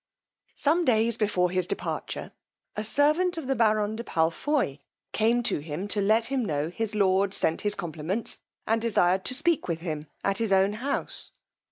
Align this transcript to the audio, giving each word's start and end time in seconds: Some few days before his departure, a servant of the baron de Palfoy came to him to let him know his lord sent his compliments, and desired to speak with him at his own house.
Some 0.55 0.79
few 0.79 0.85
days 0.87 1.15
before 1.15 1.51
his 1.51 1.67
departure, 1.67 2.31
a 2.75 2.83
servant 2.83 3.37
of 3.37 3.45
the 3.45 3.55
baron 3.55 3.95
de 3.95 4.03
Palfoy 4.03 4.79
came 5.13 5.43
to 5.43 5.59
him 5.59 5.87
to 5.89 6.01
let 6.01 6.25
him 6.25 6.43
know 6.43 6.69
his 6.71 6.95
lord 6.95 7.35
sent 7.35 7.61
his 7.61 7.75
compliments, 7.75 8.39
and 8.65 8.81
desired 8.81 9.23
to 9.25 9.35
speak 9.35 9.67
with 9.67 9.81
him 9.81 10.07
at 10.23 10.39
his 10.39 10.51
own 10.51 10.73
house. 10.73 11.29